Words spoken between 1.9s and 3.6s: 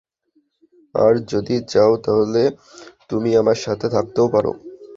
তাহলে তুমি আমার